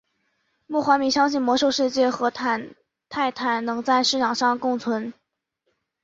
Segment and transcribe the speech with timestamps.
[0.65, 5.13] 莫怀米相信魔兽世界和泰坦能在市场上共存。